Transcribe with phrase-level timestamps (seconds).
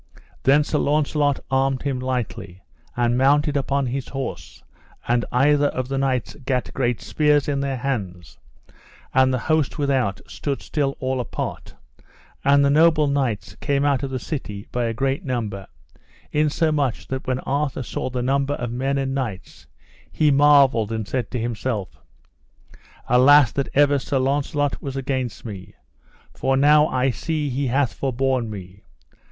[0.41, 2.63] Then Sir Launcelot armed him lightly,
[2.97, 4.63] and mounted upon his horse,
[5.07, 8.39] and either of the knights gat great spears in their hands,
[9.13, 11.75] and the host without stood still all apart,
[12.43, 15.67] and the noble knights came out of the city by a great number,
[16.31, 19.67] insomuch that when Arthur saw the number of men and knights,
[20.11, 21.99] he marvelled, and said to himself:
[23.07, 25.75] Alas, that ever Sir Launcelot was against me,
[26.33, 28.81] for now I see he hath forborne me.